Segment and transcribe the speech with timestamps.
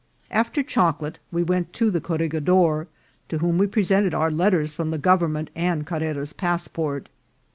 [0.31, 2.87] After chocolate we went to the corregidor,
[3.29, 7.07] to whom we presented our letters from the government and Car rera's passport.